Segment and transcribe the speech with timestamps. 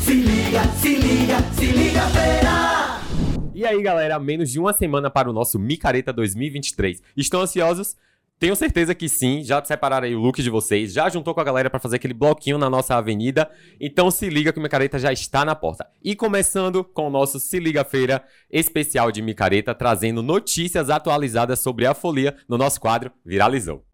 [0.00, 3.00] Se liga, se liga, se liga, feira!
[3.54, 7.02] E aí, galera, menos de uma semana para o nosso Micareta 2023.
[7.16, 7.96] Estão ansiosos?
[8.40, 11.44] Tenho certeza que sim, já separaram aí o look de vocês, já juntou com a
[11.44, 13.50] galera para fazer aquele bloquinho na nossa avenida.
[13.78, 15.86] Então se liga que o Micareta já está na porta.
[16.02, 21.84] E começando com o nosso Se Liga Feira especial de Micareta, trazendo notícias atualizadas sobre
[21.84, 23.84] a folia no nosso quadro Viralizou.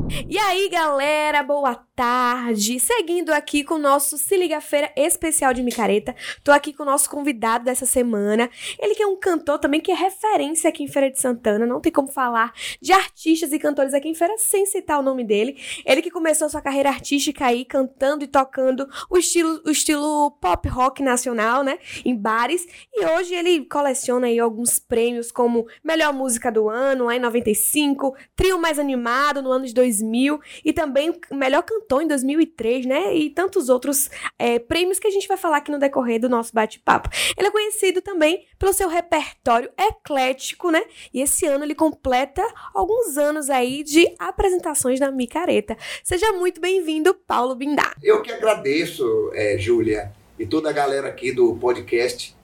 [0.09, 2.79] E aí, galera, boa tarde.
[2.79, 6.15] Seguindo aqui com o nosso Se Liga Feira especial de micareta.
[6.45, 8.49] Tô aqui com o nosso convidado dessa semana.
[8.79, 11.65] Ele que é um cantor também que é referência aqui em Feira de Santana.
[11.65, 15.25] Não tem como falar de artistas e cantores aqui em Feira sem citar o nome
[15.25, 15.57] dele.
[15.85, 20.69] Ele que começou sua carreira artística aí cantando e tocando o estilo, o estilo pop
[20.69, 22.65] rock nacional, né, em bares.
[22.93, 28.57] E hoje ele coleciona aí alguns prêmios como Melhor Música do Ano, em 95, Trio
[28.57, 33.15] Mais Animado no ano de 2000 2000 e também melhor cantor em 2003, né?
[33.15, 36.53] E tantos outros é, prêmios que a gente vai falar aqui no decorrer do nosso
[36.53, 37.09] bate-papo.
[37.37, 40.83] Ele é conhecido também pelo seu repertório eclético, né?
[41.13, 45.77] E esse ano ele completa alguns anos aí de apresentações na Micareta.
[46.03, 47.93] Seja muito bem-vindo, Paulo Bindá.
[48.03, 52.35] Eu que agradeço, é, Júlia, e toda a galera aqui do podcast.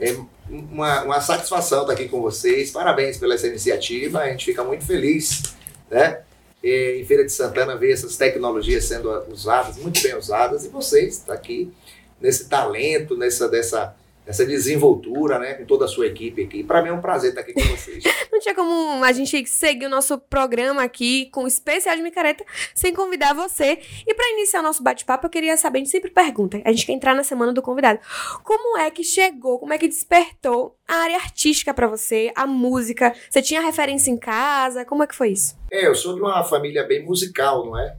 [0.00, 0.16] É
[0.48, 2.70] uma, uma satisfação estar aqui com vocês.
[2.70, 4.20] Parabéns pela essa iniciativa.
[4.20, 5.42] A gente fica muito feliz,
[5.90, 6.22] né?
[6.70, 11.34] Em Feira de Santana ver essas tecnologias sendo usadas, muito bem usadas, e vocês estão
[11.34, 11.72] tá aqui
[12.20, 13.94] nesse talento, nessa dessa
[14.28, 16.62] essa desenvoltura, né, com toda a sua equipe aqui.
[16.62, 18.04] Para mim é um prazer estar aqui com vocês.
[18.30, 22.44] Não tinha como a gente seguir o nosso programa aqui com o especial de micareta
[22.74, 23.78] sem convidar você.
[24.06, 26.84] E para iniciar o nosso bate-papo, eu queria saber, a gente sempre pergunta, a gente
[26.84, 28.00] quer entrar na semana do convidado.
[28.44, 33.14] Como é que chegou, como é que despertou a área artística para você, a música?
[33.30, 34.84] Você tinha referência em casa?
[34.84, 35.56] Como é que foi isso?
[35.72, 37.96] É, eu sou de uma família bem musical, não é?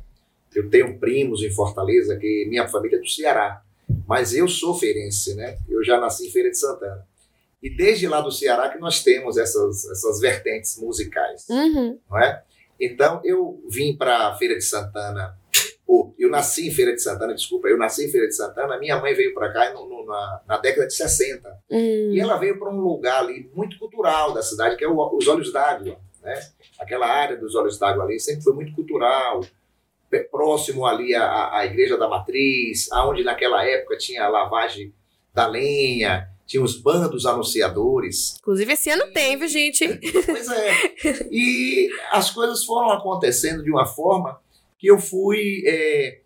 [0.54, 3.64] Eu tenho primos em Fortaleza, que minha família é do Ceará.
[4.07, 5.57] Mas eu sou feirense, né?
[5.69, 7.07] Eu já nasci em Feira de Santana.
[7.62, 12.00] E desde lá do Ceará que nós temos essas, essas vertentes musicais, Uhum.
[12.09, 12.41] não é?
[12.80, 15.38] Então eu vim para a Feira de Santana,
[15.86, 18.97] ou eu nasci em Feira de Santana, desculpa, eu nasci em Feira de Santana, minha
[19.00, 21.50] mãe veio para cá no- no- na, na década de 60.
[21.69, 22.12] Hum.
[22.13, 25.27] E ela veio para um lugar ali muito cultural da cidade, que é o- os
[25.27, 26.00] Olhos d'Água.
[26.24, 26.39] Né?
[26.80, 29.41] Aquela área dos Olhos d'Água ali sempre foi muito cultural,
[30.32, 34.94] próximo ali à, à- Igreja da Matriz, aonde naquela época tinha a lavagem
[35.34, 38.36] da lenha, tinha os bandos anunciadores.
[38.40, 39.88] Inclusive, esse ano tem, viu, gente?
[40.26, 40.74] Pois é.
[41.32, 44.40] E as coisas foram acontecendo de uma forma
[44.80, 46.20] que eu fui é,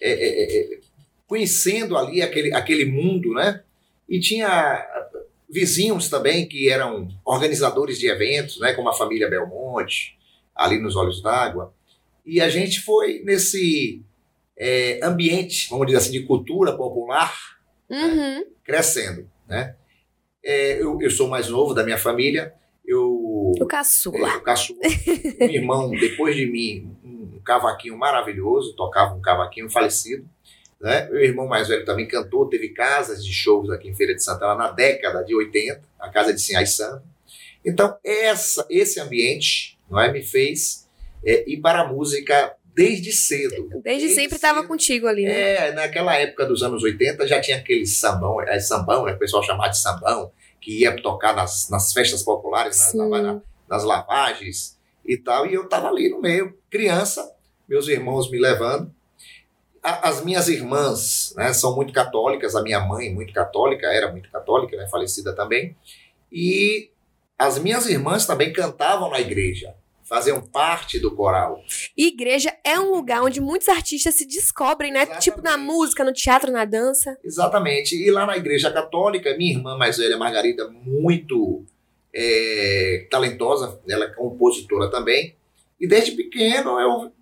[0.00, 0.80] é, é, é,
[1.26, 3.62] conhecendo ali aquele, aquele mundo, né?
[4.08, 4.86] E tinha
[5.50, 8.74] vizinhos também que eram organizadores de eventos, né?
[8.74, 10.16] Como a família Belmonte,
[10.54, 11.74] ali nos Olhos d'Água.
[12.28, 14.02] E a gente foi nesse
[14.56, 17.34] é, ambiente, vamos dizer assim, de cultura popular,
[17.90, 18.44] Uhum.
[18.62, 19.74] crescendo, né?
[20.44, 22.52] É, eu, eu sou mais novo da minha família,
[22.86, 24.28] eu O caçula.
[24.30, 24.78] é, o caçula.
[25.40, 30.28] Um irmão, depois de mim, um cavaquinho maravilhoso, tocava um cavaquinho falecido.
[30.80, 31.08] Né?
[31.10, 34.54] Meu irmão mais velho também cantou, teve casas de shows aqui em Feira de Santana
[34.54, 37.02] na década de 80, a casa de Sinhai Samba.
[37.64, 40.87] Então, essa, esse ambiente não é, me fez
[41.24, 43.68] é, ir para a música desde cedo.
[43.82, 45.32] Desde sempre estava contigo ali, né?
[45.68, 49.42] É, naquela época dos anos 80 já tinha aquele sambão, é sambão, né, o pessoal
[49.42, 50.30] chamava de sambão,
[50.60, 53.08] que ia tocar nas, nas festas populares, nas, Sim.
[53.10, 57.30] na- nas lavagens e tal, e eu tava ali no meio, criança,
[57.68, 58.94] meus irmãos me levando.
[59.82, 64.30] A- as minhas irmãs né, são muito católicas, a minha mãe muito católica, era muito
[64.30, 65.76] católica, né, falecida também,
[66.30, 66.90] e
[67.38, 69.74] as minhas irmãs também cantavam na igreja,
[70.08, 71.62] faziam parte do coral.
[71.96, 75.02] E igreja é um lugar onde muitos artistas se descobrem, né?
[75.02, 75.24] Exatamente.
[75.24, 77.18] Tipo na música, no teatro, na dança.
[77.22, 77.94] Exatamente.
[77.94, 81.64] E lá na igreja católica, minha irmã mais velha, Margarida, muito
[82.14, 85.36] é, talentosa, ela é compositora também.
[85.78, 87.12] E desde pequeno eu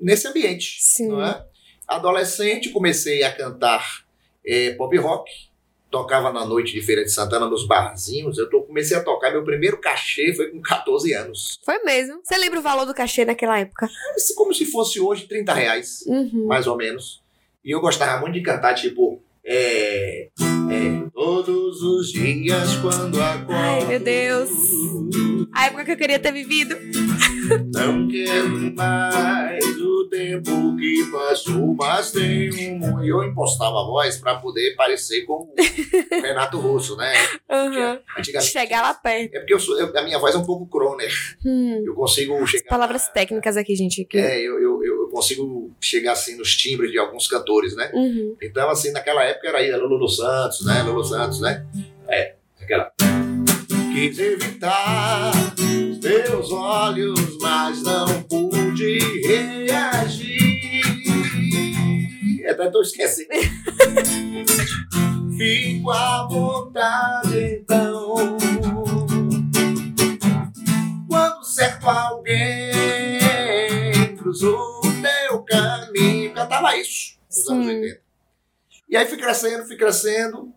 [0.00, 0.78] nesse ambiente.
[0.80, 1.20] Sim.
[1.22, 1.44] É?
[1.86, 4.04] Adolescente, comecei a cantar
[4.44, 5.30] é, pop rock.
[5.90, 8.36] Tocava na noite de Feira de Santana nos barzinhos.
[8.38, 11.58] Eu tô- comecei a tocar, meu primeiro cachê foi com 14 anos.
[11.64, 12.20] Foi mesmo.
[12.22, 13.88] Você lembra o valor do cachê naquela época?
[14.36, 16.04] Como se fosse hoje 30 reais.
[16.06, 16.46] Uhum.
[16.46, 17.22] mais ou menos.
[17.64, 19.22] E eu gostava muito de cantar, tipo.
[19.48, 23.52] É, é, todos os dias quando acordo.
[23.52, 24.50] Ai, meu Deus.
[25.54, 26.76] A época que eu queria ter vivido.
[27.72, 29.75] Não quero mais
[30.06, 33.04] o tempo que passou, mas tenho muito.
[33.04, 35.54] E eu impostava a voz pra poder parecer com o
[36.22, 37.12] Renato Russo, né?
[37.50, 37.98] Uhum.
[38.18, 38.50] Antigamente.
[38.52, 39.34] Chegar lá perto.
[39.34, 41.12] É porque eu sou, eu- a minha voz é um pouco croner.
[41.44, 41.82] Hum.
[41.84, 42.68] Eu consigo chegar.
[42.68, 44.02] Palavras técnicas aqui, gente.
[44.02, 44.18] Aqui.
[44.18, 47.90] É, eu, eu, eu consigo chegar assim nos timbres de alguns cantores, né?
[47.94, 48.36] Uhum.
[48.42, 50.82] Então, assim, naquela época era aí, Lulu Santos, né?
[50.82, 51.66] Lulu Santos, né?
[52.08, 52.92] É, aquela.
[53.94, 58.15] Quis evitar os teus olhos, mas não
[62.76, 63.28] tô esquecendo.
[65.36, 68.36] Fico à vontade, então.
[71.08, 72.80] Quando certo alguém
[74.18, 76.32] cruzou o teu caminho.
[76.34, 77.80] Cantava isso nos anos Sim.
[77.80, 78.00] 80.
[78.88, 80.52] E aí fui crescendo, fui crescendo,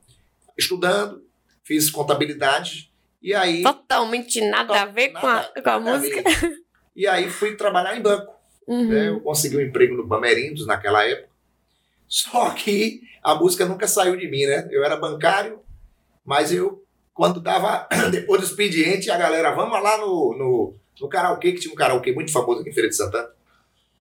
[0.58, 1.24] estudando,
[1.64, 2.92] fiz contabilidade.
[3.22, 3.64] E aí.
[3.64, 6.30] Totalmente nada a ver com a, Nada- com a nada a música.
[6.30, 6.56] ver.
[6.96, 8.34] E aí fui trabalhar em banco.
[8.68, 8.88] Uhum.
[8.88, 9.10] né?
[9.10, 11.29] Eu consegui um emprego no Bamerindos naquela época.
[12.10, 14.68] Só que a música nunca saiu de mim, né?
[14.72, 15.60] Eu era bancário,
[16.26, 21.52] mas eu, quando dava, depois do expediente, a galera, vamos lá no, no, no karaokê,
[21.52, 23.30] que tinha um karaokê muito famoso aqui em Feira de Santana.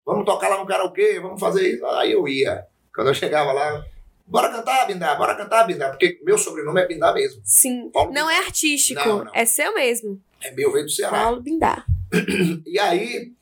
[0.06, 1.84] Vamos tocar lá no karaokê, vamos fazer isso.
[1.84, 2.66] Aí eu ia.
[2.94, 3.84] Quando eu chegava lá,
[4.26, 7.42] bora cantar, Bindá, bora cantar, Bindá, porque meu sobrenome é Bindá mesmo.
[7.44, 7.90] Sim.
[7.90, 9.06] Paulo Não é artístico.
[9.06, 9.34] Não, não.
[9.34, 10.18] É seu mesmo.
[10.40, 11.24] É meu, veio do Ceará.
[11.24, 11.84] Paulo Bindá.
[12.66, 13.32] E aí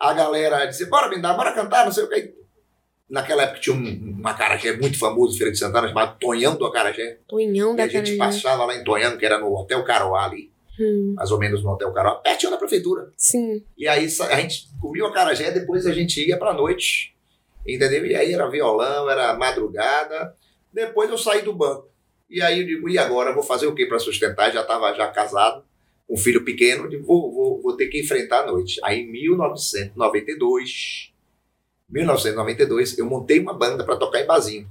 [0.00, 2.34] a galera dizia, bora Bindá, bora cantar, não sei o que.
[3.08, 7.18] Naquela época tinha um, um acarajé muito famoso, Feira de Santana, chamado Tonhão do Acarajé.
[7.28, 10.50] Tonhão E da a gente passava lá em Tonhão, que era no Hotel Caroá ali,
[10.78, 13.10] Hum, mais ou menos no Hotel Caroá, pertinho da prefeitura.
[13.16, 13.64] sim.
[13.78, 17.14] E aí a gente comia o acarajé, depois a gente ia pra noite,
[17.66, 18.04] entendeu?
[18.04, 20.36] E aí era violão, era madrugada.
[20.72, 21.88] Depois eu saí do banco.
[22.28, 23.32] E aí eu digo, e agora?
[23.32, 24.52] Vou fazer o que para sustentar?
[24.52, 25.64] Já estava já casado,
[26.06, 28.78] com um filho pequeno, eu digo, vou, vou, vou ter que enfrentar a noite.
[28.84, 31.12] Aí em 1992,
[31.88, 34.68] 1992, eu montei uma banda para tocar em bazinho.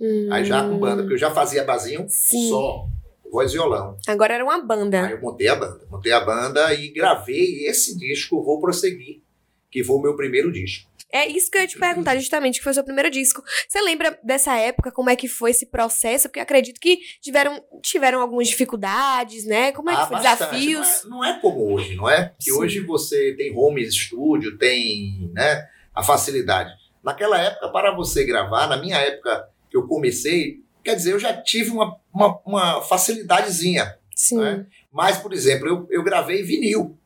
[0.00, 0.28] Hum.
[0.30, 2.48] Aí já com banda, porque eu já fazia bazinho Sim.
[2.48, 2.86] só,
[3.30, 3.96] voz e violão.
[4.06, 5.10] Agora era uma Aí banda.
[5.10, 5.80] eu montei a banda.
[5.90, 9.20] Montei a banda e gravei esse disco, Vou Prosseguir,
[9.70, 10.88] que foi o meu primeiro disco.
[11.10, 13.42] É isso que eu ia te perguntar, justamente, que foi o seu primeiro disco.
[13.66, 16.28] Você lembra dessa época, como é que foi esse processo?
[16.28, 19.72] Porque acredito que tiveram, tiveram algumas dificuldades, né?
[19.72, 20.16] Como é que Ah, foi?
[20.18, 20.50] bastante.
[20.50, 21.04] Desafios?
[21.06, 22.34] Não é, não é como hoje, não é?
[22.38, 25.66] Que hoje você tem home studio, tem né,
[25.98, 26.70] a facilidade.
[27.02, 31.36] Naquela época, para você gravar, na minha época que eu comecei, quer dizer, eu já
[31.42, 33.98] tive uma, uma, uma facilidadezinha.
[34.14, 34.38] Sim.
[34.38, 34.66] né?
[34.92, 36.96] Mas, por exemplo, eu, eu gravei vinil.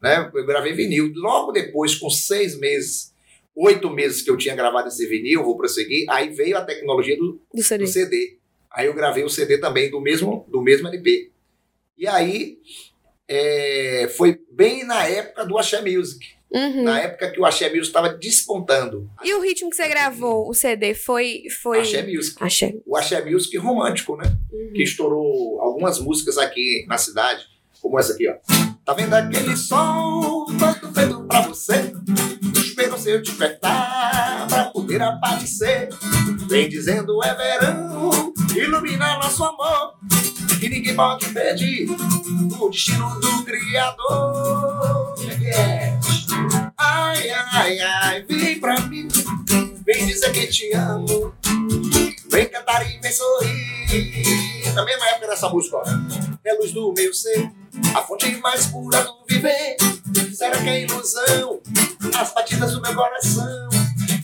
[0.00, 0.30] Né?
[0.34, 1.12] Eu gravei vinil.
[1.14, 3.14] Logo depois, com seis meses,
[3.54, 7.38] oito meses que eu tinha gravado esse vinil, vou prosseguir, aí veio a tecnologia do,
[7.52, 7.84] Do CD.
[7.84, 8.38] do CD.
[8.72, 11.30] Aí eu gravei o CD também do mesmo, do mesmo LP.
[11.98, 12.58] E aí
[13.28, 16.37] é, foi bem na época do Axé Music.
[16.50, 16.82] Uhum.
[16.82, 19.08] Na época que o Axé Music estava despontando.
[19.22, 21.42] E o ritmo que você gravou, o CD, foi.
[21.62, 21.80] foi...
[21.80, 22.36] Axé Music.
[22.42, 22.74] Axé.
[22.86, 24.24] O Axé Music romântico, né?
[24.52, 24.72] Uhum.
[24.74, 27.44] que estourou algumas músicas aqui na cidade,
[27.80, 28.34] como essa aqui, ó.
[28.84, 31.92] Tá vendo aquele sol todo feito pra você?
[32.56, 35.90] Espero se eu te apertar pra poder aparecer.
[36.48, 39.94] Vem dizendo é verão, ilumina nosso amor.
[40.58, 41.86] Que ninguém pode impedir
[42.58, 45.14] o destino do Criador.
[45.30, 45.97] É que é.
[46.90, 49.08] Ai, ai, ai, vem pra mim.
[49.84, 51.34] Vem dizer que te amo.
[52.30, 54.72] Vem cantar e vem sorrir.
[54.74, 55.84] Na mesma época dessa música, ó.
[56.44, 57.52] É luz do meu ser,
[57.94, 59.76] a fonte mais pura do viver.
[60.34, 61.60] Será que é ilusão?
[62.18, 63.68] As batidas do meu coração,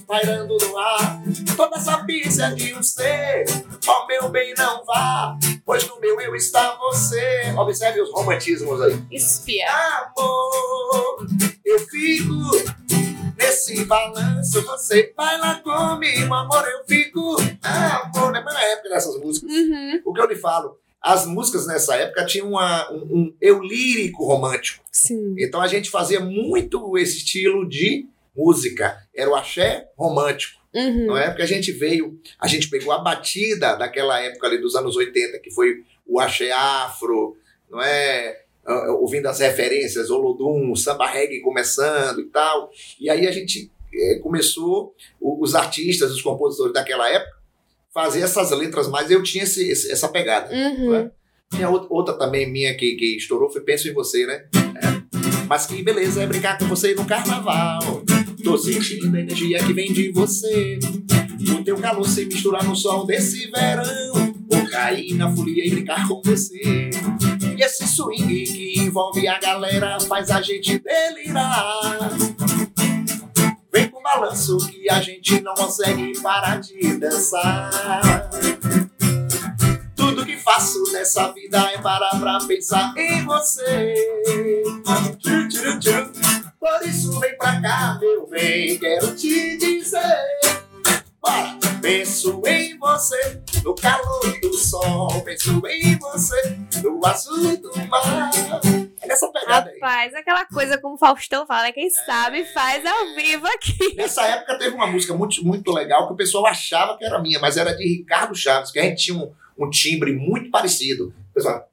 [0.07, 1.23] pairando no ar.
[1.57, 3.45] Toda essa pista de um ser,
[3.87, 5.37] ó meu bem, não vá.
[5.65, 7.53] Pois no meu eu está você.
[7.57, 8.99] Observe os romantismos aí.
[9.11, 9.67] Espia.
[9.71, 11.27] Amor,
[11.65, 12.35] eu fico
[13.37, 14.61] nesse balanço.
[14.63, 17.37] Você vai lá comigo, amor, eu fico.
[17.63, 19.51] Amor, na mesma época dessas músicas.
[19.51, 20.03] Uhum.
[20.05, 20.79] O que eu lhe falo?
[21.01, 24.83] As músicas nessa época tinham uma- um, um eu lírico romântico.
[24.91, 25.35] Sim.
[25.39, 28.07] Então a gente fazia muito esse estilo de
[28.37, 28.97] música.
[29.15, 30.61] Era o axé romântico.
[30.75, 31.07] Uhum.
[31.07, 31.29] Não é?
[31.29, 35.39] Porque a gente veio, a gente pegou a batida daquela época ali dos anos 80,
[35.39, 37.37] que foi o axé afro,
[37.71, 38.41] não é?
[38.67, 42.71] Ah, Ouvindo as referências, Olodum, samba reggae começando e tal.
[42.99, 47.37] E aí a gente eh, começou, os artistas, os compositores daquela época,
[47.93, 49.11] fazer essas letras mais.
[49.11, 50.53] Eu tinha esse- essa pegada.
[50.53, 51.11] Uhum.
[51.55, 54.47] Tinha outra, outra também minha que, que estourou, foi Penso em Você, né?
[54.57, 55.45] É.
[55.49, 58.03] Mas que beleza é brincar com você no carnaval.
[58.45, 60.79] Tô sentindo a energia que vem de você.
[61.51, 64.35] O teu calor se misturar no sol desse verão.
[64.51, 66.91] Vou cair na folia e brincar com você.
[67.57, 72.11] E esse swing que envolve a galera faz a gente delirar.
[73.73, 78.29] Vem com balanço que a gente não consegue parar de dançar.
[79.97, 83.95] Tudo que faço nessa vida é parar pra pensar em você.
[85.19, 86.44] Tchu, tchu, tchu.
[86.65, 90.01] Por isso vem pra cá, meu bem, quero te dizer.
[91.21, 91.59] Bora!
[91.83, 95.21] Penso em você, no calor do sol.
[95.27, 98.31] Penso em você, no azul do mar.
[99.03, 99.79] É nessa pegada aí.
[99.79, 103.95] Rapaz, aquela coisa como o Faustão fala, quem sabe faz ao vivo aqui.
[103.95, 107.39] Nessa época teve uma música muito, muito legal que o pessoal achava que era minha,
[107.41, 111.13] mas era de Ricardo Chaves, que a gente tinha um, um timbre muito parecido.
[111.31, 111.69] O Pessoal.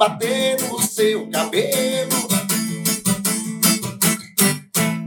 [0.00, 2.26] Bater no seu cabelo,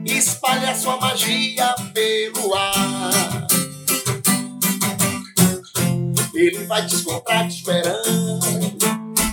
[0.05, 3.47] espalhe a sua magia pelo ar.
[6.35, 8.39] Ele vai te encontrar te esperando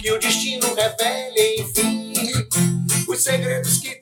[0.00, 2.14] que o destino revele, enfim,
[3.06, 3.99] os segredos que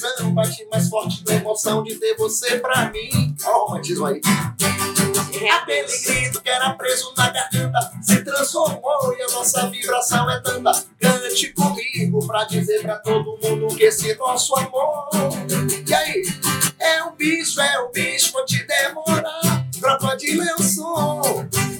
[0.00, 3.34] Coração bate mais forte na emoção de ter você pra mim.
[3.44, 4.20] Olha o romantismo aí.
[5.52, 10.84] Aquele grito que era preso na garganta se transformou e a nossa vibração é tanta.
[11.00, 15.08] Cante comigo pra dizer pra todo mundo que esse nosso amor.
[15.86, 16.22] E aí?
[16.78, 19.64] É um bicho, é um bicho, vou te demorar.
[19.76, 21.20] É som.
[21.22, 21.73] É um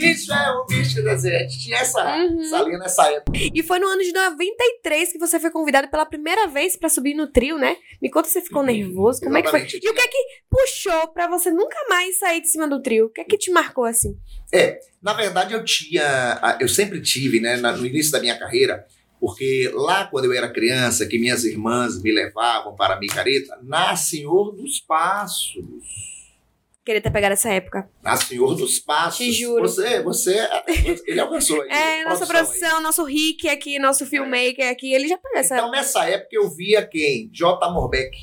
[0.00, 1.02] bicho, é um bicho.
[1.02, 2.40] Quer dizer, a gente tinha essa, Uhum.
[2.40, 3.38] essa linha nessa época.
[3.54, 7.14] E foi no ano de 93 que você foi convidado pela primeira vez pra subir
[7.14, 7.76] no trio, né?
[8.00, 9.60] Me conta se você ficou nervoso, como é que foi?
[9.60, 9.86] Exatamente.
[9.86, 13.06] E o que é que puxou pra você nunca mais sair de cima do trio?
[13.06, 14.16] O que é que te marcou assim?
[15.02, 18.84] Na verdade, eu tinha, eu sempre tive, né, no início da minha carreira,
[19.18, 23.94] porque lá quando eu era criança, que minhas irmãs me levavam para a micareta, na
[23.96, 25.62] Senhor dos Passos.
[26.84, 27.88] Queria ter pegado essa época.
[28.02, 29.18] Na Senhor dos Passos.
[29.18, 29.62] Te juro.
[29.62, 30.48] Você, você,
[31.06, 31.60] ele alcançou.
[31.62, 32.28] aí, É, nossa aí.
[32.30, 36.48] produção, nosso Rick aqui, nosso filmmaker aqui, ele já pegou essa Então, nessa época, eu
[36.50, 37.28] via quem?
[37.32, 37.70] J.
[37.70, 38.16] Morbeck.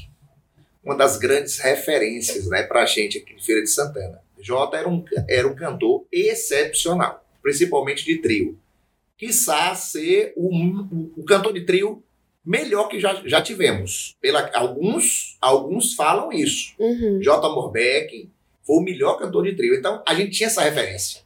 [0.83, 4.21] Uma das grandes referências né, pra gente aqui de Feira de Santana.
[4.39, 8.57] J era um, era um cantor excepcional, principalmente de trio.
[9.17, 12.03] Quiçá ser o, o, o cantor de trio
[12.45, 14.15] melhor que já, já tivemos.
[14.21, 16.73] Pela, alguns, alguns falam isso.
[16.79, 17.19] Uhum.
[17.21, 17.49] J.
[17.49, 18.29] Morbeck
[18.67, 19.73] foi o melhor cantor de trio.
[19.73, 21.21] Então, a gente tinha essa referência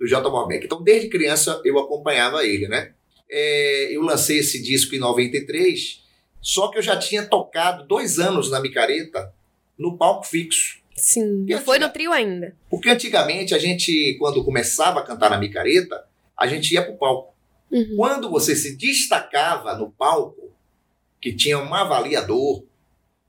[0.00, 0.30] do J.
[0.30, 0.64] Morbeck.
[0.64, 2.92] Então, desde criança, eu acompanhava ele, né?
[3.28, 6.02] É, eu lancei esse disco em 93,
[6.40, 9.34] só que eu já tinha tocado dois anos na micareta
[9.76, 10.78] no palco fixo.
[10.96, 11.44] Sim.
[11.48, 12.56] E Não foi antiga- no trio ainda.
[12.70, 16.04] Porque antigamente, a gente, quando começava a cantar na micareta,
[16.36, 17.34] a gente ia pro palco.
[17.72, 17.94] Uhum.
[17.96, 20.52] Quando você se destacava no palco,
[21.20, 22.62] que tinha um avaliador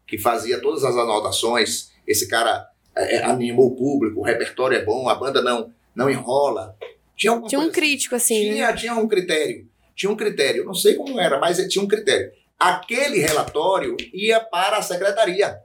[0.05, 4.83] que fazia todas as anotações, esse cara é, é, animou o público, o repertório é
[4.83, 6.75] bom, a banda não, não enrola.
[7.15, 7.71] Tinha, Tinha um assim.
[7.71, 8.53] crítico, assim, né?
[8.53, 9.67] tinha, tinha um critério.
[9.95, 10.61] Tinha um critério.
[10.61, 12.31] Eu Não sei como era, mas tinha um critério.
[12.59, 15.57] Aquele relatório ia para a secretaria.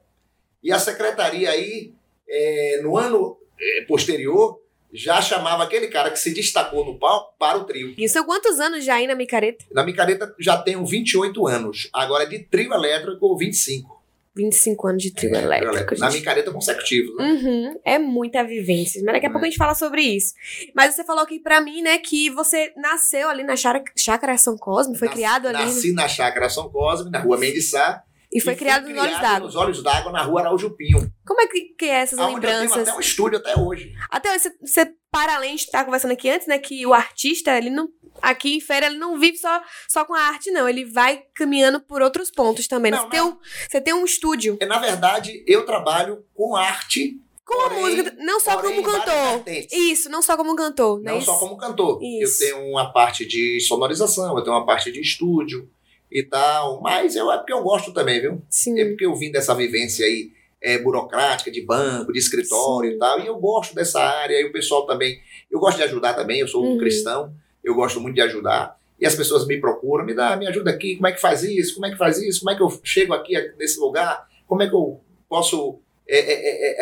[0.62, 1.92] E a secretaria aí,
[2.28, 4.60] é, no ano é, posterior,
[4.92, 7.94] já chamava aquele cara que se destacou no palco para o trio.
[7.96, 9.64] E são quantos anos já aí na micareta?
[9.72, 11.88] Na micareta já tenho 28 anos.
[11.92, 13.99] Agora de trio elétrico, 25.
[14.36, 17.14] 25 anos de trio É, elétrico, Na micareta consecutivo.
[17.16, 17.24] Né?
[17.32, 19.02] Uhum, é muita vivência.
[19.04, 19.32] Mas daqui a É.
[19.32, 20.34] pouco a gente fala sobre isso.
[20.74, 24.96] Mas você falou aqui pra mim, né, que você nasceu ali na chácara, São Cosme,
[24.96, 25.58] foi Nas- criado ali.
[25.58, 28.02] Nasci na Chácara São Cosme, na rua Mendiçá.
[28.32, 29.40] E foi fui criado nos Olhos d'Água.
[29.46, 31.12] Nos Olhos d'Água, na rua Araújo Pinho.
[31.26, 32.88] Como é que, que é essas Onde eu tenho lembranças?
[32.88, 33.92] até um estúdio até hoje.
[34.08, 37.70] Até hoje, você, para além de estar conversando aqui antes, né, que o artista, ele
[37.70, 37.88] não.
[38.22, 40.68] Aqui em feira, ele não vive só, só com a arte, não.
[40.68, 42.92] Ele vai caminhando por outros pontos também.
[42.92, 42.98] né?
[42.98, 43.36] Não, você, tem um,
[43.70, 47.18] você tem um estúdio É, Na verdade, eu trabalho com arte.
[47.44, 49.42] com a porém- música, não só porém, como cantor.
[49.72, 51.12] Isso, não só como cantor, né?
[51.12, 51.98] Não só como cantor.
[52.02, 52.44] Isso.
[52.44, 55.68] Eu tenho uma parte de sonorização, eu tenho uma parte de estúdio
[56.10, 56.80] e tal.
[56.80, 58.42] Mas eu, é porque eu gosto também, viu?
[58.48, 58.78] Sim.
[58.80, 60.30] É porque eu vim dessa vivência aí
[60.62, 62.96] é, burocrática, de banco, de escritório Sim.
[62.96, 63.20] e tal.
[63.20, 64.40] E eu gosto dessa área.
[64.40, 65.18] E o pessoal também.
[65.50, 66.78] Eu gosto de ajudar também, eu sou um Uhum.
[66.78, 67.32] cristão,
[67.64, 68.78] eu gosto muito de ajudar.
[69.00, 71.74] E as pessoas me procuram, me dá, me ajuda aqui, como é que faz isso?
[71.74, 72.40] Como é que faz isso?
[72.40, 74.28] Como é que eu chego aqui nesse lugar?
[74.46, 76.32] Como é que eu posso é, é,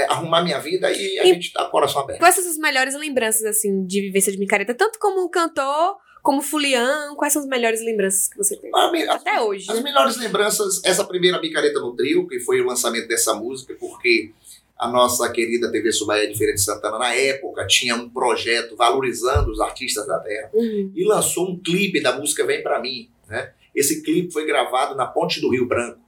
[0.00, 0.90] é, é, arrumar minha vida?
[0.90, 2.18] E a E- gente tá com o coração aberto.
[2.18, 4.74] Quais são as melhores lembranças, assim, de vivência de micareta?
[4.74, 8.70] Tanto como cantor, como fulião, quais são as melhores lembranças que você tem?
[8.92, 9.70] Me- as- Até hoje.
[9.70, 14.32] As melhores lembranças, essa primeira micareta no trio, que foi o lançamento dessa música, porque
[14.78, 19.50] a nossa querida TV Subaia de Feira de Santana, na época, tinha um projeto valorizando
[19.50, 20.92] os artistas da terra Uhum.
[20.94, 23.10] e lançou um clipe da música Vem Pra Mim.
[23.28, 23.52] Né?
[23.74, 26.00] Esse clipe foi gravado na Ponte do Rio Branco,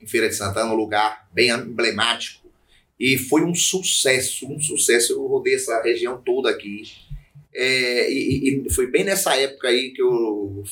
[0.00, 2.44] em Feira de Santana, um lugar bem emblemático.
[3.00, 5.12] E foi um sucesso, um sucesso.
[5.14, 6.82] Eu rodei essa região toda aqui.
[7.54, 10.64] É, e, e foi bem nessa época aí que eu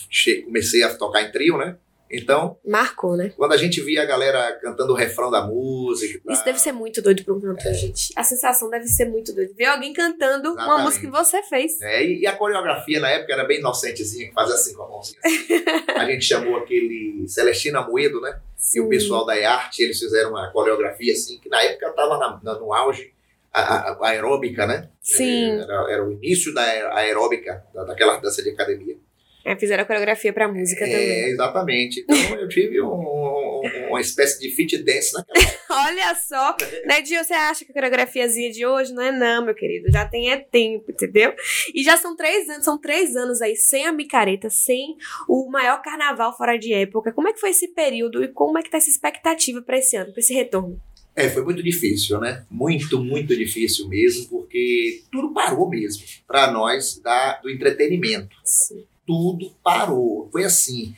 [0.44, 1.76] comecei a tocar em trio, né?
[2.12, 3.32] Então, Marcou, né?
[3.34, 6.18] quando a gente via a galera cantando o refrão da música.
[6.18, 8.12] e tal, Isso deve ser muito doido pra um cantor, gente.
[8.14, 9.50] A sensação deve ser muito doida.
[9.56, 10.84] Ver alguém cantando uma Exatamente.
[10.84, 11.80] música que você fez.
[11.80, 14.88] É, e, e a coreografia na época era bem inocentezinha, que fazia assim com a
[14.90, 15.18] mãozinha.
[15.24, 15.64] assim.
[15.96, 18.38] a gente chamou aquele Celestina Moedo, né?
[18.74, 18.88] E o Sim.
[18.90, 23.10] pessoal da arte, eles fizeram uma coreografia assim, que na época estava no auge,
[23.52, 24.88] a, a- aeróbica, né?
[25.00, 25.60] Sim.
[25.60, 28.96] Era, era o início da aer- aeróbica, da- daquela dança de academia.
[29.44, 30.94] É, fizeram a coreografia pra música também.
[31.24, 32.04] É, exatamente.
[32.08, 35.52] Então eu tive um- um- uma espécie de fit dance naquela.
[35.88, 36.54] Olha só,
[36.86, 40.06] né, Dio, você acha que a coreografiazinha de hoje não é não, meu querido, já
[40.06, 41.34] tem é tempo, entendeu?
[41.74, 44.96] E já são três anos, são três anos aí sem a micareta, sem
[45.28, 47.10] o maior carnaval fora de época.
[47.12, 49.96] Como é que foi esse período e como é que tá essa expectativa pra esse
[49.96, 50.78] ano, pra esse retorno?
[51.14, 52.46] É, foi muito difícil, né?
[52.50, 58.34] Muito, muito difícil mesmo, porque tudo parou mesmo para nós da, do entretenimento.
[58.44, 58.84] Sim.
[59.06, 60.28] Tudo parou.
[60.32, 60.94] Foi assim.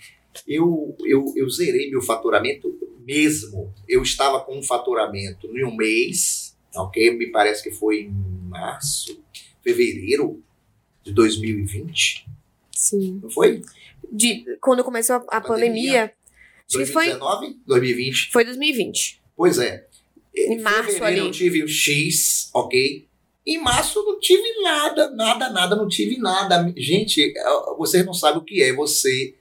[0.46, 3.72] Eu, eu, eu zerei meu faturamento mesmo.
[3.88, 7.10] Eu estava com um faturamento em um mês, ok?
[7.16, 9.20] Me parece que foi em março,
[9.62, 10.42] fevereiro
[11.02, 12.26] de 2020,
[12.72, 13.20] Sim.
[13.22, 13.62] não foi?
[14.10, 16.12] De, quando começou a, a pandemia,
[16.66, 17.60] acho que foi, 2019?
[17.66, 18.30] 2020?
[18.32, 19.22] foi 2020.
[19.36, 19.86] Pois é.
[20.36, 21.18] Em março fevereiro ali.
[21.20, 23.06] eu tive o X, ok?
[23.46, 26.72] Em março eu não tive nada, nada, nada, não tive nada.
[26.76, 27.32] Gente,
[27.78, 29.34] vocês não sabem o que é você.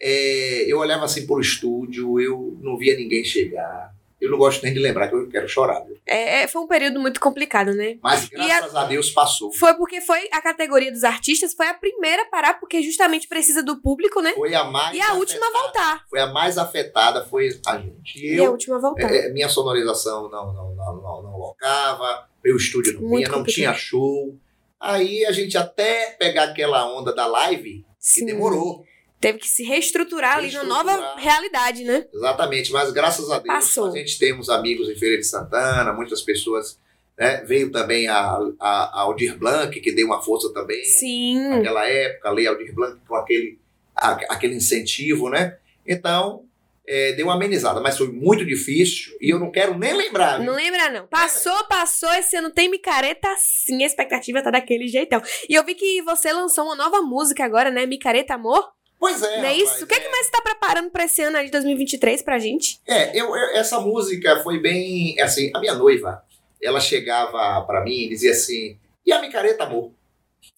[0.00, 3.93] eh, eu olhava assim pro estúdio, eu não via ninguém chegar.
[4.24, 5.80] Eu não gosto nem de lembrar que eu quero chorar.
[5.84, 5.96] Viu?
[6.06, 7.98] É, é, foi um período muito complicado, né?
[8.02, 8.84] Mas graças a...
[8.84, 9.52] Deus passou.
[9.52, 13.62] Foi porque foi a categoria dos artistas, foi a primeira a parar, porque justamente precisa
[13.62, 14.32] do público, né?
[14.32, 15.62] Foi a mais E a última a afetada.
[15.64, 16.04] voltar.
[16.08, 18.18] Foi a mais afetada, foi a gente.
[18.18, 19.12] E E a eu, última a voltar.
[19.14, 23.44] é, minha sonorização não, não, não, não, não locava, meu estúdio não Muito vinha, não
[23.44, 24.36] tinha show.
[24.80, 28.20] Aí a gente até pegar aquela onda da live, Sim.
[28.26, 28.84] que demorou.
[29.24, 31.18] Teve que se reestruturar ali na nova Reestruturar.
[31.24, 32.06] realidade, né?
[32.12, 33.86] Exatamente, mas graças a Deus Passou.
[33.88, 36.78] a gente temos amigos em Feira de Santana, muitas pessoas.
[37.18, 37.42] Né?
[37.46, 41.38] Veio também a, a, a Aldir Blanc, que deu uma força também Sim.
[41.48, 43.58] naquela época, a Lei Aldir Blanc com aquele,
[43.96, 45.56] a- aquele incentivo, né?
[45.86, 46.44] Então,
[46.86, 50.38] é, deu uma amenizada, mas foi muito difícil e eu não quero nem lembrar.
[50.40, 51.06] Não lembra, não.
[51.06, 52.12] Passou, passou.
[52.14, 53.82] Esse ano tem micareta sim.
[53.82, 55.22] A expectativa tá daquele jeitão.
[55.48, 57.86] E eu vi que você lançou uma nova música agora, né?
[57.86, 58.68] Micareta Amor.
[59.04, 59.36] Pois é.
[59.38, 59.84] não é rapaz, isso?
[59.84, 62.80] O que, é que mais você tá preparando pra esse ano de 2023 pra gente?
[62.86, 65.20] É, eu, eu- essa música foi bem.
[65.20, 66.22] Assim, a minha noiva,
[66.62, 69.92] ela chegava pra mim e dizia assim: e a micareta, amor?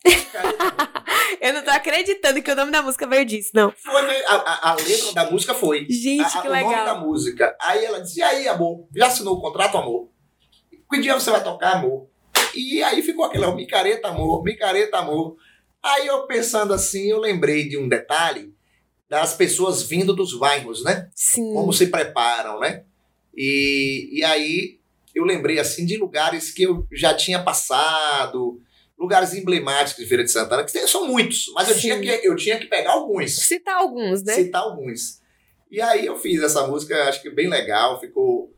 [0.05, 0.87] Micareta, amor.
[1.41, 3.73] Eu não tô acreditando que o nome da música veio disso, não.
[3.73, 5.87] Foi, a, a- a letra da música foi.
[5.91, 7.01] Gente, que o nome da legal.
[7.01, 7.57] música.
[7.61, 8.87] Aí ela disse: e aí, amor?
[8.95, 10.09] Já assinou o contrato, amor?
[10.91, 12.09] Que dia você vai tocar, amor?
[12.55, 15.37] E aí ficou aquela micareta, amor, micareta, amor.
[15.87, 18.53] Aí eu pensando assim, eu lembrei de um detalhe
[19.09, 21.09] das pessoas vindo dos bairros, né?
[21.15, 21.53] Sim.
[21.53, 22.83] como se preparam, né?
[23.33, 24.81] E, e aí
[25.15, 28.61] eu lembrei assim de lugares que eu já tinha passado,
[28.99, 31.81] lugares emblemáticos de Feira de Santana, que são muitos, mas eu Sim.
[31.83, 34.35] tinha, que, eu tinha que pegar alguns, Citar alguns, né?
[34.35, 35.21] citar alguns.
[35.71, 38.53] E aí eu fiz essa música, acho que bem legal, ficou,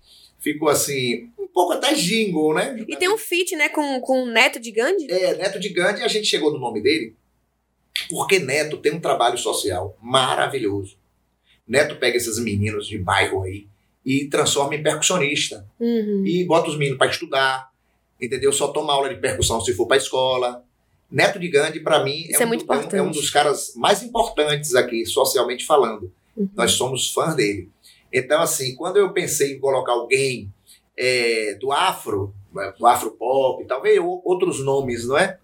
[0.53, 2.85] ficou assim, um pouco até jingle, né?
[2.89, 5.11] E tem um feat, né, com, com o Neto de Gandhi.
[5.11, 7.15] É, Neto de Gandhi, a gente chegou no nome dele,
[8.09, 10.97] porque Neto tem um trabalho social maravilhoso.
[11.67, 13.67] Neto pega esses meninos de bairro aí
[14.05, 15.67] e transforma em percussionista.
[15.79, 16.25] Uhum.
[16.27, 17.71] e bota os meninos para estudar,
[18.21, 18.53] entendeu?
[18.53, 20.65] Só toma aula de percussão se for para escola.
[21.11, 23.73] Neto de Gandhi, para mim, é um, muito do- é um- é um dos caras
[23.75, 26.13] mais importantes aqui, socialmente falando.
[26.37, 26.49] Uhum.
[26.55, 27.69] Nós somos fãs dele.
[28.13, 30.53] Então, assim, quando eu pensei em colocar alguém
[30.97, 35.39] é, do afro, né, do afro pop, talvez outros nomes, não é?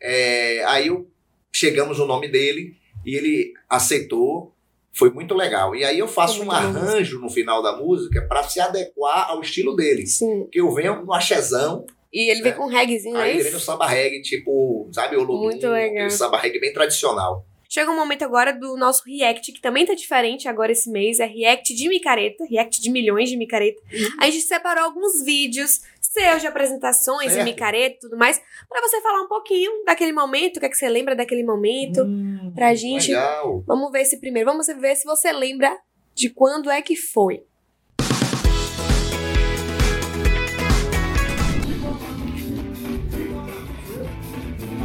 [0.00, 1.08] É, aí eu
[1.52, 2.76] chegamos no nome dele
[3.06, 4.52] e ele aceitou.
[4.96, 5.74] Foi muito legal.
[5.74, 9.74] E aí eu faço um arranjo no final da música para se adequar ao estilo
[9.74, 10.06] dele.
[10.06, 10.46] Sim.
[10.52, 12.54] Que eu venho no axezão, E ele vem É.
[12.54, 15.66] com um reggaezinho, aí é ele vem no samba reggae, tipo, sabe, o Lulu, Muito
[15.66, 15.96] legal.
[15.96, 17.44] aquele samba reggae bem tradicional.
[17.74, 21.18] Chega um momento agora do nosso react, que também tá diferente agora esse mês.
[21.18, 23.82] É react de micareta, react de milhões de micareta.
[23.92, 24.16] Uhum.
[24.20, 27.40] A gente separou alguns vídeos seus de apresentações Certo.
[27.40, 30.68] e micareta e tudo mais, pra você falar um pouquinho daquele momento, o que é
[30.68, 32.06] que você lembra daquele momento.
[32.54, 33.08] pra gente.
[33.08, 33.64] Legal.
[33.66, 34.48] Vamos ver esse primeiro.
[34.48, 35.76] Vamos ver se você lembra
[36.14, 37.42] de quando é que foi.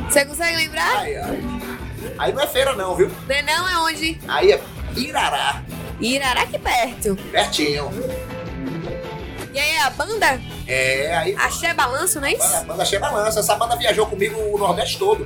[0.09, 1.01] Você consegue lembrar?
[1.01, 1.58] Aí, aí.
[2.19, 3.09] Aí não é feira não, viu?
[3.27, 4.19] Né, Não é onde?
[4.27, 4.61] Aí é
[4.95, 5.63] Irará,
[5.99, 7.15] Irará aqui perto.
[7.31, 7.89] pertinho.
[9.53, 12.65] E aí a banda É, aí Axé Balanço, não é a isso?
[12.65, 13.39] banda Chega Balança.
[13.39, 15.25] Essa banda viajou comigo o Nordeste todo.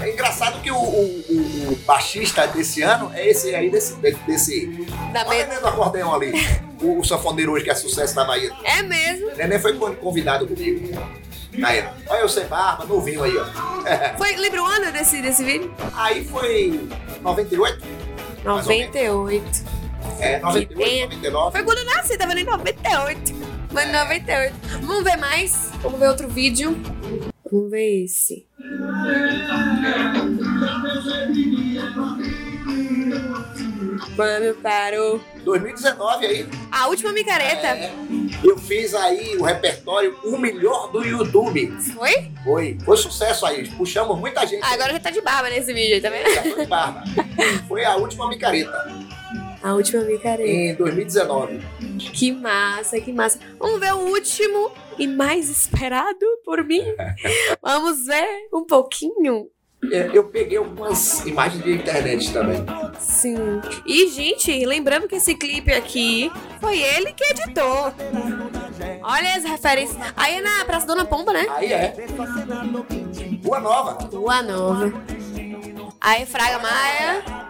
[0.00, 3.94] É engraçado que o, o- o- o baixista desse ano é esse aí, desse...
[3.96, 4.66] desse
[5.12, 5.44] Da Olha me...
[5.50, 6.32] dentro do acordeão ali.
[6.78, 8.52] O, o sanfoneiro hoje que é sucesso na Bahia.
[8.62, 9.34] É mesmo.
[9.34, 10.90] Neném foi convidado comigo.
[11.64, 13.44] Aí, olha eu sem barba, novinho aí, ó.
[14.18, 15.72] Foi, lembra o ano desse, desse vídeo?
[15.94, 16.88] Aí foi
[17.22, 17.78] 98?
[18.44, 18.94] Mais ou menos.
[18.94, 19.64] 98.
[20.20, 21.04] É, 98, pena.
[21.04, 21.52] 99.
[21.52, 23.34] Foi quando eu nasci, tava em 98.
[23.70, 24.54] Foi em 98.
[24.82, 25.70] Vamos ver mais?
[25.82, 26.76] Vamos ver outro vídeo.
[27.50, 28.46] Vamos ver esse.
[34.16, 35.20] Quando parou.
[35.44, 36.48] 2019 aí.
[36.72, 37.66] A última micareta.
[37.66, 37.92] É,
[38.42, 41.70] eu fiz aí o repertório O Melhor do YouTube.
[41.94, 42.32] Foi?
[42.42, 43.68] Foi, foi sucesso aí.
[43.72, 44.64] Puxamos muita gente.
[44.64, 46.32] Agora já tá de barba nesse vídeo aí, tá vendo?
[46.34, 47.04] Já foi de barba.
[47.68, 48.72] Foi a última micareta,
[49.62, 50.48] A última micareta.
[50.48, 51.60] em 2019.
[52.14, 53.38] Que massa, que massa.
[53.58, 56.82] Vamos ver o último e mais esperado por mim.
[57.62, 59.48] Vamos ver um pouquinho.
[59.92, 62.64] É, Eu peguei algumas imagens de internet também.
[62.98, 63.60] Sim.
[63.86, 67.92] E, gente, lembrando que esse clipe aqui foi ele que editou.
[69.02, 69.96] Olha as referências.
[70.16, 71.46] Aí é na Praça Dona Pomba, né?
[71.50, 71.94] Aí é.
[73.42, 73.92] Boa Nova.
[74.12, 74.92] Rua Nova.
[76.00, 77.45] Aí Fraga Maia.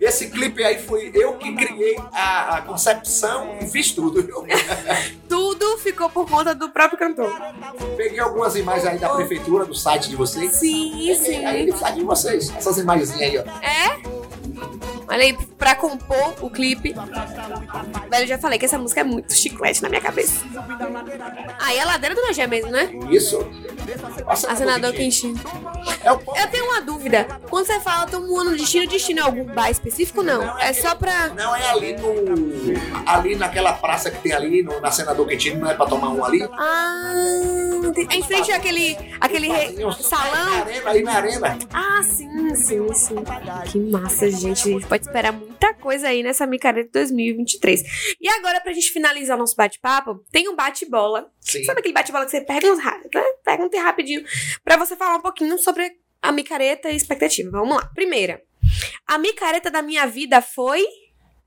[0.00, 4.20] Esse clipe aí foi eu que criei a, a concepção e fiz tudo.
[5.28, 7.32] Tudo ficou por conta do próprio cantor.
[7.96, 10.56] Peguei algumas imagens aí da prefeitura, do site de vocês.
[10.56, 11.44] Sim, sim.
[11.44, 12.50] Aí do site de vocês.
[12.50, 13.42] Essas imagens aí, ó.
[13.62, 14.00] É?
[15.10, 16.94] Olha aí, pra compor o clipe.
[18.10, 20.44] Velho, eu já falei que essa música é muito chiclete na minha cabeça.
[21.58, 22.90] Aí é a ladeira do Nagé mesmo, né?
[23.10, 23.38] Isso.
[24.26, 25.38] A senador Quintino.
[26.04, 26.16] É o.
[26.36, 27.24] Eu tenho uma dúvida.
[27.48, 30.22] Quando você fala tomando destino, destino é algum bar específico?
[30.22, 30.58] Não.
[30.58, 31.28] É só pra.
[31.28, 32.10] Não, é ali no.
[33.06, 36.24] Ali naquela praça que tem ali, no, na Senador Quintino, não é pra tomar um
[36.24, 36.42] ali?
[36.52, 37.12] Ah,
[37.84, 38.16] entendi.
[38.16, 39.48] em frente àquele, aquele
[40.02, 40.64] salão.
[40.86, 41.58] aí na arena.
[41.72, 43.16] Ah, sim, sim, sim.
[43.70, 44.68] Que massa, gente.
[44.68, 48.16] A gente pode esperar muita coisa aí nessa micareta 2023.
[48.20, 51.26] E agora, pra gente finalizar nosso bate-papo, tem um bate-bola.
[51.40, 53.22] Sabe aquele bate-bola que você pergunta, ra- né?
[53.44, 54.24] pergunta rapidinho
[54.64, 55.90] pra você falar um pouquinho sobre
[56.22, 57.50] a micareta e expectativa.
[57.50, 57.90] Vamos lá.
[57.94, 58.42] Primeira.
[59.06, 60.84] A micareta da minha vida foi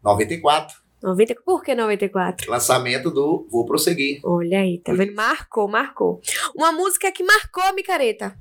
[0.03, 0.83] 94.
[1.01, 1.35] 90.
[1.45, 2.49] Por que 94?
[2.49, 4.21] Lançamento do Vou Prosseguir.
[4.23, 5.13] Olha aí, tá vendo?
[5.13, 6.21] Marcou, marcou.
[6.55, 8.37] Uma música que marcou a micareta.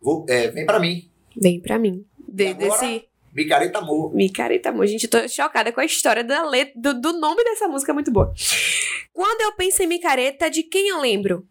[0.00, 1.10] Vou, é, vem pra mim.
[1.36, 2.04] Vem pra mim.
[2.26, 2.70] De, agora?
[2.70, 4.14] desse Micareta Amor.
[4.14, 4.86] Micareta, amor.
[4.86, 7.94] Gente, eu tô chocada com a história da letra, do, do nome dessa música, é
[7.94, 8.32] muito boa.
[9.12, 11.46] Quando eu penso em micareta, de quem eu lembro?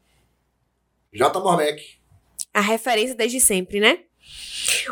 [1.17, 1.39] J.
[1.39, 1.83] Morbeck.
[2.53, 3.99] A referência desde sempre, né?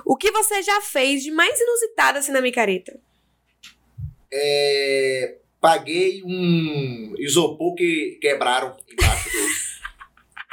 [0.04, 3.00] O que você já fez de mais inusitado assim na micareta?
[4.34, 9.66] É, paguei um isopor que quebraram embaixo do.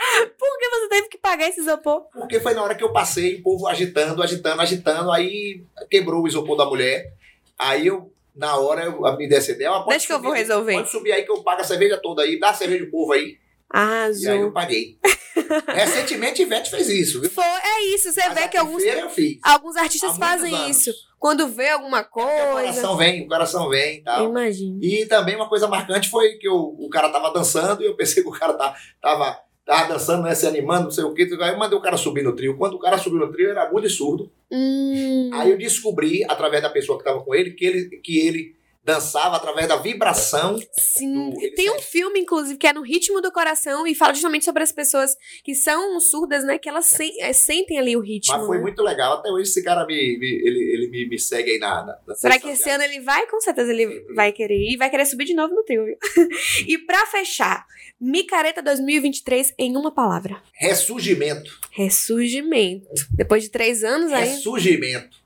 [0.37, 2.03] Por que você teve que pagar esse isopor?
[2.13, 6.29] Porque foi na hora que eu passei, o povo agitando, agitando, agitando, aí quebrou o
[6.29, 7.15] isopor da mulher.
[7.59, 9.71] Aí eu, na hora, eu me desse ideia.
[9.71, 11.97] "Ah, Deixa que eu subir vou resolver." Pode subir aí que eu pago a cerveja
[11.99, 13.39] toda aí, dá a cerveja do povo aí.
[13.75, 14.53] E aí eu Arrasou.
[14.53, 14.99] paguei.
[15.69, 17.31] Recentemente, Ivete fez isso, viu?
[17.31, 18.13] Foi, é isso.
[18.13, 19.09] Você Mas vê que alguns, eu
[19.43, 20.77] alguns artistas fazem anos.
[20.87, 20.93] isso.
[21.19, 22.53] Quando vê alguma O coisa.
[22.53, 24.29] coração vem, o coração vem e tal.
[24.29, 24.79] Imagina.
[24.83, 28.23] E também uma coisa marcante foi que o, o cara tava dançando e eu pensei
[28.25, 31.29] que o cara tá, tava, tava dançando, né, se animando, não sei o quê.
[31.41, 32.57] Aí eu mandei o cara subir no trio.
[32.59, 34.31] Quando o cara subiu no trio, era mudo e surdo.
[34.51, 38.57] Hum, Aí eu descobri, através da pessoa que tava com ele, que ele, que ele
[38.85, 40.59] dançava através da vibração.
[40.73, 41.31] sim.
[41.31, 44.63] do- Tem um filme, inclusive, que é No Ritmo do Coração e fala justamente sobre
[44.63, 46.59] as pessoas que são surdas, né?
[46.59, 48.37] Que elas sen- é, sentem ali o ritmo.
[48.37, 48.63] Mas foi né?
[48.63, 49.15] muito legal.
[49.15, 51.97] Até hoje esse cara me, me- ele, ele me, me segue aí na.
[52.07, 53.27] na Será que esse ano ele vai?
[53.27, 54.77] Com certeza ele vai querer ir.
[54.77, 55.97] Vai querer subir de novo no trio, viu?
[56.67, 57.65] e pra fechar,
[58.01, 60.43] Micareta 2023 em uma palavra.
[60.55, 61.59] Ressurgimento.
[61.71, 62.87] Ressurgimento.
[63.13, 64.29] Depois de três anos aí.
[64.29, 65.17] Ressurgimento.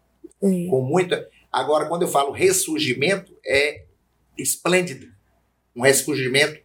[0.43, 0.67] É.
[0.69, 1.27] Com muita.
[1.57, 3.87] Agora, quando eu falo ressurgimento, é
[4.37, 5.07] esplêndido.
[5.75, 6.61] Um ressurgimento.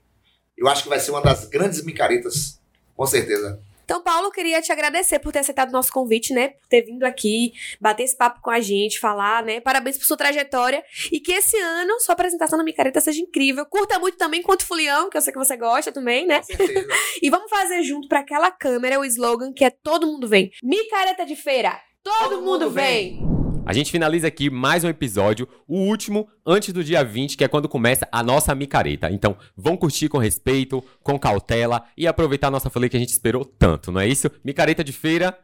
[0.58, 2.60] Eu acho que vai ser uma das grandes micaretas,
[2.94, 3.64] com certeza.
[3.86, 6.50] Então, Paulo, queria te agradecer por ter aceitado o nosso convite, né?
[6.50, 9.62] Por ter vindo aqui, bater esse papo com a gente, falar, né?
[9.62, 10.84] Parabéns por sua trajetória.
[11.10, 13.66] E que esse ano sua apresentação na Micareta seja incrível.
[13.66, 16.40] Curta muito também quanto Fulião, que eu sei que você gosta também, né?
[16.40, 16.88] Com certeza.
[17.24, 20.52] E vamos fazer junto para aquela câmera o slogan que é Todo Mundo Vem.
[20.62, 23.31] Micareta de Feira, todo, mundo, mundo vem.
[23.66, 27.48] A gente finaliza aqui mais um episódio, o último antes do dia 20, que é
[27.48, 29.10] quando começa a nossa micareta.
[29.12, 33.10] Então, vão curtir com respeito, com cautela e aproveitar a nossa folia que a gente
[33.10, 34.30] esperou tanto, não é isso?
[34.44, 35.38] Micareta de feira,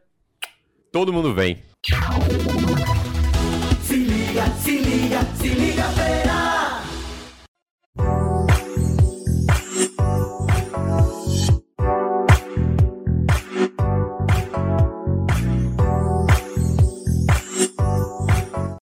[0.91, 1.59] todo mundo vem.
[3.83, 6.26] Se liga, se liga, se liga, feira.